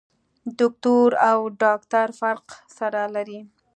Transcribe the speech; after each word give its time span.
دوکتور 0.59 1.09
او 1.29 1.39
ډاکټر 1.63 2.07
فرق 2.19 2.45
سره 2.77 3.01
لري. 3.15 3.39